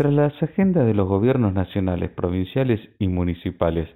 [0.00, 3.88] Mientras las agendas de los gobiernos nacionales, provinciales y municipales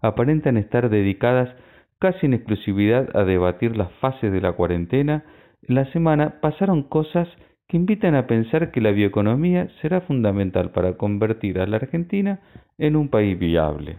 [0.00, 1.48] aparentan estar dedicadas
[1.98, 5.24] casi en exclusividad a debatir las fases de la cuarentena,
[5.66, 7.26] en la semana pasaron cosas
[7.66, 12.38] que invitan a pensar que la bioeconomía será fundamental para convertir a la Argentina
[12.78, 13.98] en un país viable.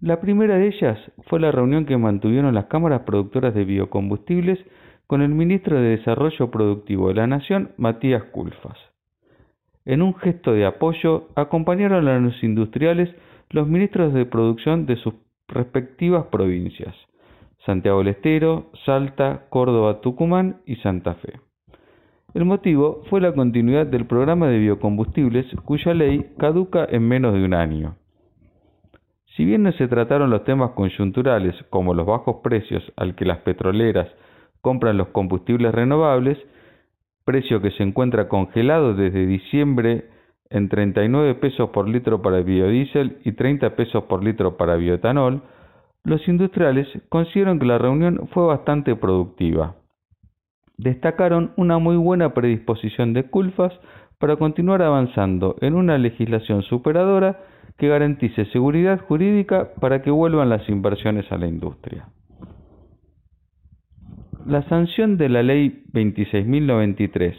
[0.00, 4.58] La primera de ellas fue la reunión que mantuvieron las cámaras productoras de biocombustibles
[5.06, 8.89] con el ministro de Desarrollo Productivo de la Nación, Matías Culfas.
[9.90, 13.12] En un gesto de apoyo, acompañaron a los industriales
[13.48, 15.14] los ministros de producción de sus
[15.48, 16.94] respectivas provincias,
[17.66, 21.40] Santiago del Estero, Salta, Córdoba, Tucumán y Santa Fe.
[22.34, 27.44] El motivo fue la continuidad del programa de biocombustibles cuya ley caduca en menos de
[27.44, 27.96] un año.
[29.34, 33.38] Si bien no se trataron los temas coyunturales como los bajos precios al que las
[33.38, 34.06] petroleras
[34.60, 36.38] compran los combustibles renovables,
[37.24, 40.04] precio que se encuentra congelado desde diciembre
[40.50, 45.42] en 39 pesos por litro para biodiesel y 30 pesos por litro para bioetanol,
[46.02, 49.76] los industriales consideraron que la reunión fue bastante productiva.
[50.76, 53.72] Destacaron una muy buena predisposición de Culfas
[54.18, 57.40] para continuar avanzando en una legislación superadora
[57.76, 62.08] que garantice seguridad jurídica para que vuelvan las inversiones a la industria.
[64.46, 67.34] La sanción de la Ley 26.093,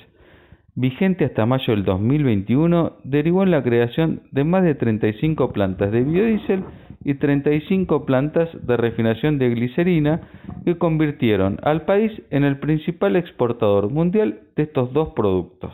[0.76, 6.04] vigente hasta mayo del 2021, derivó en la creación de más de 35 plantas de
[6.04, 6.64] biodiesel
[7.04, 10.22] y 35 plantas de refinación de glicerina
[10.64, 15.74] que convirtieron al país en el principal exportador mundial de estos dos productos.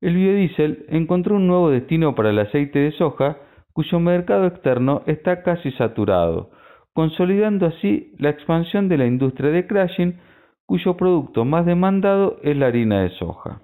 [0.00, 3.36] El biodiesel encontró un nuevo destino para el aceite de soja,
[3.74, 6.50] cuyo mercado externo está casi saturado,
[6.96, 10.18] consolidando así la expansión de la industria de crushing,
[10.64, 13.60] cuyo producto más demandado es la harina de soja.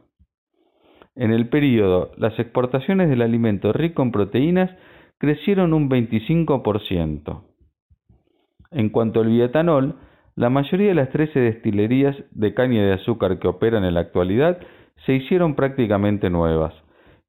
[1.16, 4.70] En el periodo, las exportaciones del alimento rico en proteínas
[5.16, 7.42] crecieron un 25%.
[8.70, 9.96] En cuanto al bioetanol,
[10.36, 14.58] la mayoría de las 13 destilerías de caña de azúcar que operan en la actualidad
[15.06, 16.74] se hicieron prácticamente nuevas,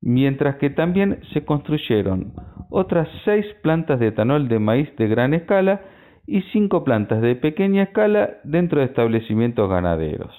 [0.02, 2.34] mientras que también se construyeron
[2.70, 5.80] otras 6 plantas de etanol de maíz de gran escala
[6.26, 10.34] y 5 plantas de pequeña escala dentro de establecimientos ganaderos.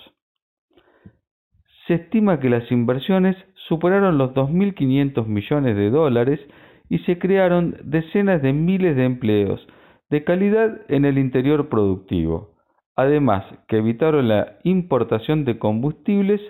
[1.86, 3.36] Se estima que las inversiones
[3.68, 6.40] superaron los 2.500 millones de dólares
[6.88, 9.66] y se crearon decenas de miles de empleos
[10.10, 12.54] de calidad en el interior productivo,
[12.96, 16.40] además que evitaron la importación de combustibles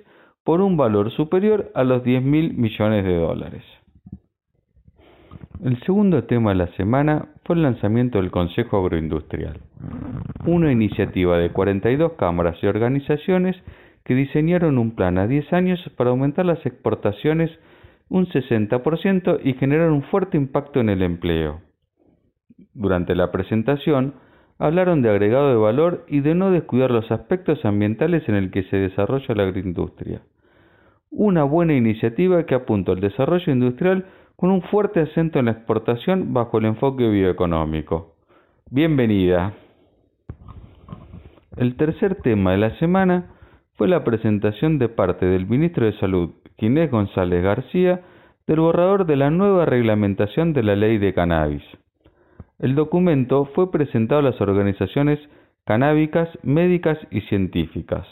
[0.45, 3.65] por un valor superior a los 10 mil millones de dólares.
[5.63, 9.61] El segundo tema de la semana fue el lanzamiento del Consejo Agroindustrial,
[10.47, 13.57] una iniciativa de 42 cámaras y organizaciones
[14.05, 17.51] que diseñaron un plan a 10 años para aumentar las exportaciones
[18.09, 21.61] un 60% y generar un fuerte impacto en el empleo.
[22.75, 24.15] Durante la presentación,
[24.59, 28.65] hablaron de agregado de valor y de no descuidar los aspectos ambientales en el que
[28.65, 30.23] se desarrolla la agroindustria.
[31.11, 36.33] Una buena iniciativa que apunta al desarrollo industrial con un fuerte acento en la exportación
[36.33, 38.15] bajo el enfoque bioeconómico.
[38.71, 39.55] Bienvenida.
[41.57, 43.31] El tercer tema de la semana
[43.75, 48.03] fue la presentación de parte del ministro de Salud, Ginés González García
[48.47, 51.63] del borrador de la nueva reglamentación de la ley de cannabis.
[52.59, 55.19] El documento fue presentado a las organizaciones
[55.65, 58.07] canábicas, médicas y científicas.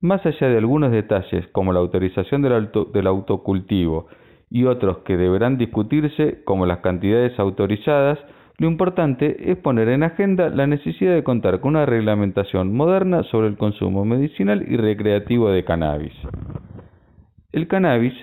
[0.00, 4.08] Más allá de algunos detalles como la autorización del, del autocultivo
[4.50, 8.18] y otros que deberán discutirse como las cantidades autorizadas,
[8.58, 13.46] lo importante es poner en agenda la necesidad de contar con una reglamentación moderna sobre
[13.46, 16.14] el consumo medicinal y recreativo de cannabis.
[17.52, 18.14] El cannabis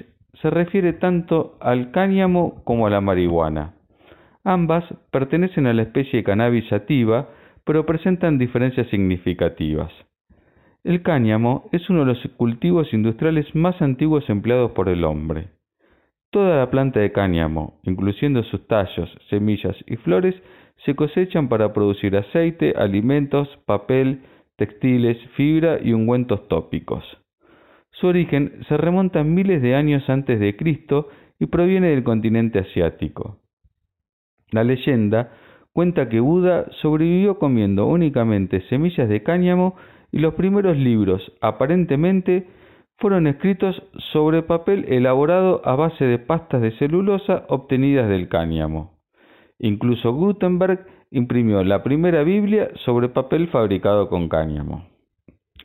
[0.41, 3.75] se refiere tanto al cáñamo como a la marihuana.
[4.43, 7.29] Ambas pertenecen a la especie cannabis sativa,
[7.63, 9.91] pero presentan diferencias significativas.
[10.83, 15.54] El cáñamo es uno de los cultivos industriales más antiguos empleados por el hombre.
[16.35, 20.35] Toda la planta de cáñamo, incluyendo sus tallos, semillas y flores,
[20.83, 24.19] se cosechan para producir aceite, alimentos, papel,
[24.57, 27.05] textiles, fibra y ungüentos tópicos.
[27.91, 31.07] Su origen se remonta miles de años antes de Cristo
[31.39, 33.39] y proviene del continente asiático.
[34.51, 35.31] La leyenda
[35.71, 39.77] cuenta que Buda sobrevivió comiendo únicamente semillas de cáñamo
[40.11, 42.45] y los primeros libros, aparentemente,
[42.97, 43.81] fueron escritos
[44.13, 48.93] sobre papel elaborado a base de pastas de celulosa obtenidas del cáñamo.
[49.59, 54.85] Incluso Gutenberg imprimió la primera Biblia sobre papel fabricado con cáñamo.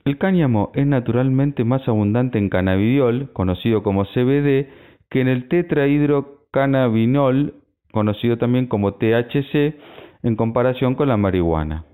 [0.04, 4.68] El cáñamo es naturalmente más abundante en cannabidiol, conocido como CBD,
[5.10, 7.54] que en el tetrahidrocannabinol,
[7.92, 9.74] conocido también como THC,
[10.22, 11.86] en comparación con la marihuana.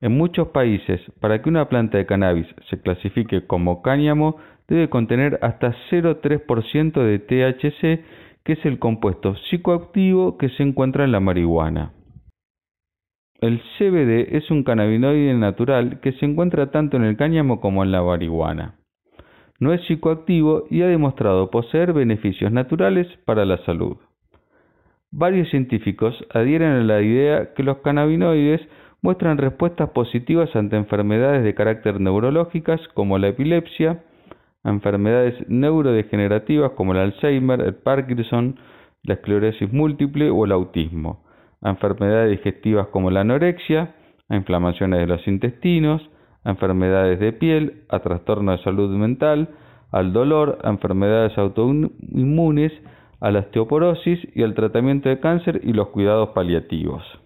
[0.00, 4.36] En muchos países, para que una planta de cannabis se clasifique como cáñamo,
[4.68, 8.04] debe contener hasta 0,3% de THC,
[8.44, 11.92] que es el compuesto psicoactivo que se encuentra en la marihuana.
[13.40, 17.92] El CBD es un cannabinoide natural que se encuentra tanto en el cáñamo como en
[17.92, 18.76] la marihuana.
[19.60, 23.96] No es psicoactivo y ha demostrado poseer beneficios naturales para la salud.
[25.10, 28.60] Varios científicos adhieren a la idea que los cannabinoides
[29.00, 34.02] muestran respuestas positivas ante enfermedades de carácter neurológicas como la epilepsia,
[34.64, 38.56] enfermedades neurodegenerativas como el Alzheimer, el Parkinson,
[39.02, 41.24] la esclerosis múltiple o el autismo,
[41.62, 43.94] a enfermedades digestivas como la anorexia,
[44.28, 46.02] a inflamaciones de los intestinos,
[46.44, 49.48] a enfermedades de piel, a trastornos de salud mental,
[49.92, 52.72] al dolor, a enfermedades autoinmunes,
[53.20, 57.23] a la osteoporosis y al tratamiento de cáncer y los cuidados paliativos.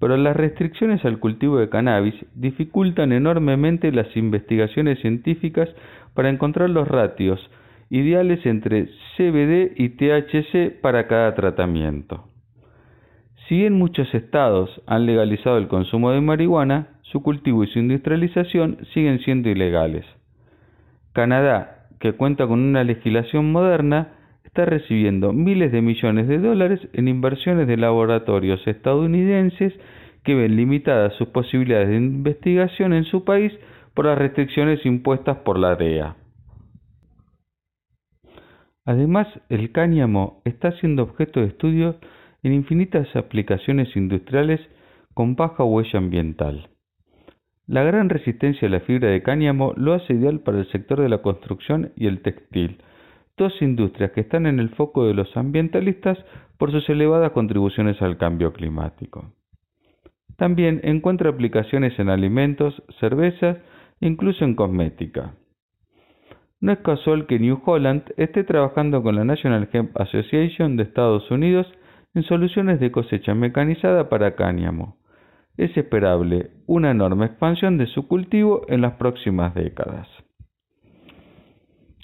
[0.00, 5.68] Pero las restricciones al cultivo de cannabis dificultan enormemente las investigaciones científicas
[6.14, 7.38] para encontrar los ratios
[7.90, 8.86] ideales entre
[9.16, 12.24] CBD y THC para cada tratamiento.
[13.46, 18.78] Si bien muchos estados han legalizado el consumo de marihuana, su cultivo y su industrialización
[18.94, 20.06] siguen siendo ilegales.
[21.12, 24.12] Canadá, que cuenta con una legislación moderna,
[24.50, 29.72] está recibiendo miles de millones de dólares en inversiones de laboratorios estadounidenses
[30.24, 33.52] que ven limitadas sus posibilidades de investigación en su país
[33.94, 36.16] por las restricciones impuestas por la DEA.
[38.84, 42.00] Además, el cáñamo está siendo objeto de estudio
[42.42, 44.60] en infinitas aplicaciones industriales
[45.14, 46.68] con baja huella ambiental.
[47.68, 51.08] La gran resistencia a la fibra de cáñamo lo hace ideal para el sector de
[51.08, 52.78] la construcción y el textil,
[53.40, 56.18] dos industrias que están en el foco de los ambientalistas
[56.58, 59.32] por sus elevadas contribuciones al cambio climático.
[60.36, 63.56] También encuentra aplicaciones en alimentos, cervezas
[63.98, 65.34] incluso en cosmética.
[66.60, 71.30] No es casual que New Holland esté trabajando con la National Hemp Association de Estados
[71.30, 71.66] Unidos
[72.14, 74.98] en soluciones de cosecha mecanizada para cáñamo.
[75.56, 80.06] Es esperable una enorme expansión de su cultivo en las próximas décadas.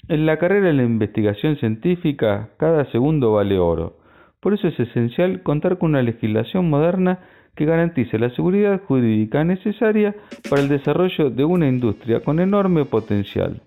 [0.09, 3.97] En la carrera de la investigación científica, cada segundo vale oro.
[4.39, 7.19] Por eso es esencial contar con una legislación moderna
[7.55, 10.15] que garantice la seguridad jurídica necesaria
[10.49, 13.61] para el desarrollo de una industria con enorme potencial.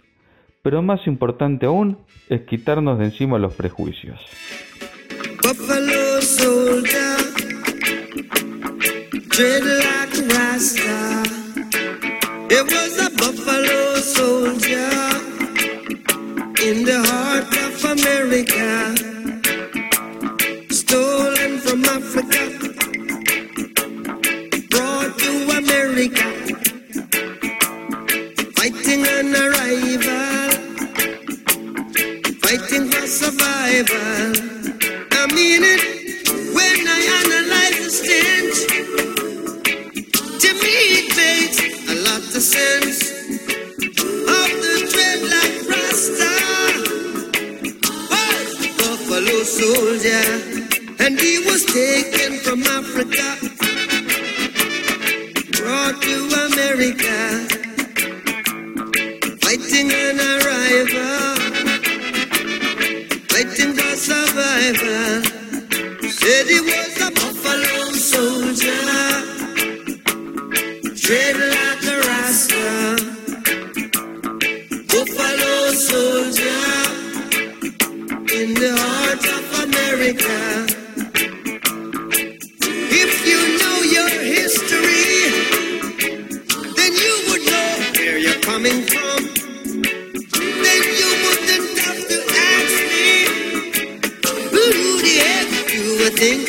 [0.62, 1.98] Pero más importante aún
[2.30, 4.18] es quitarnos de encima los prejuicios.
[16.70, 18.94] In the heart of America,
[20.72, 22.42] stolen from Africa,
[24.70, 26.28] brought to America,
[49.20, 50.24] Buffalo soldier,
[50.98, 53.36] and he was taken from Africa,
[55.52, 57.18] brought to America,
[59.42, 61.36] fighting an arrival
[63.28, 65.22] fighting for survival.
[66.08, 68.84] Said he was a buffalo soldier,
[70.96, 72.68] tread like a rasta.
[74.88, 76.90] Buffalo soldier
[78.32, 78.99] in the heart
[80.00, 80.40] think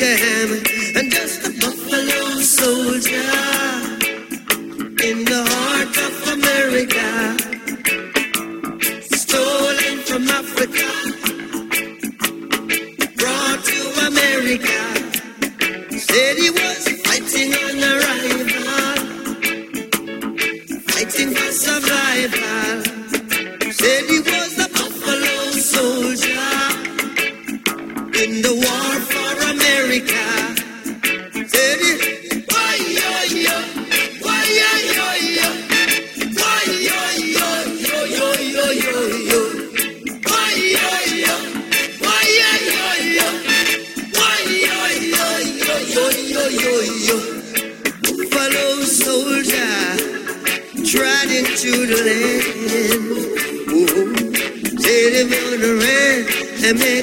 [0.02, 1.10] I am.
[1.10, 3.31] Just a buffalo soldier
[21.18, 22.01] in Casablanca.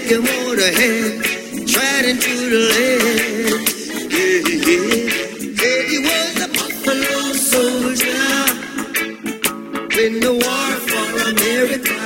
[0.10, 3.62] take him on the hand, into the land.
[4.12, 4.90] Yeah, yeah.
[5.62, 7.16] Yeah, he was a buffalo
[7.52, 8.28] soldier
[10.04, 12.00] in the war for America.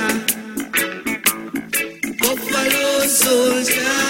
[2.20, 4.03] Buffalo soldier.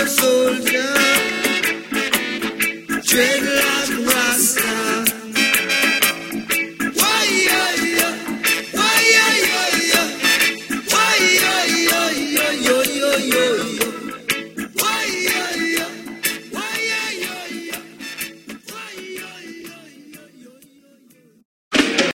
[0.00, 0.94] el sol ya.
[3.02, 3.59] Llega